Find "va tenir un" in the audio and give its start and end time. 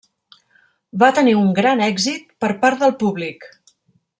1.03-1.51